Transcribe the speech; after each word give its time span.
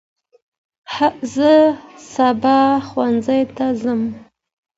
زه 1.35 1.51
سباه 2.11 2.71
ښوونځي 2.87 3.41
ته 3.55 3.65
ځم. 3.81 4.01